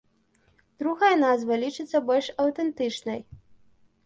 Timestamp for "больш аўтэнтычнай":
2.09-3.23